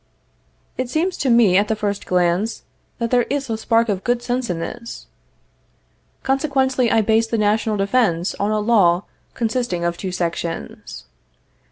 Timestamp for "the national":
7.27-7.77